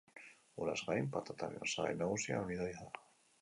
Uraz 0.63 0.77
gain, 0.87 1.09
patataren 1.17 1.67
osagai 1.67 1.93
nagusia 2.01 2.41
almidoia 2.41 2.75
da. 2.81 3.05